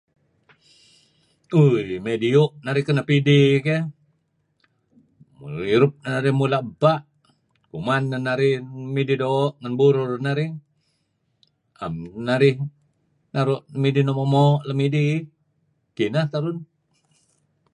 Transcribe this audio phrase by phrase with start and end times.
[1.49, 3.79] tui me' diu' narih kenep idih ke'
[5.65, 6.93] mirup narih mula abpa
[7.71, 8.53] kuman neh narih
[8.95, 10.49] midih do' lem burur narih
[11.77, 11.93] naam
[12.27, 12.55] narih
[13.33, 15.11] naru midih nuk mo mo lem idih
[15.97, 16.57] kineh terun